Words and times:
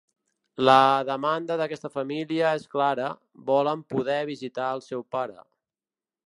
La 0.67 0.77
demanda 1.09 1.57
d’aquesta 1.61 1.91
família 1.97 2.55
és 2.61 2.65
clara, 2.77 3.11
volen 3.51 3.85
poder 3.95 4.19
visitar 4.31 4.67
al 4.71 4.83
seu 4.89 5.07
pare. 5.19 5.39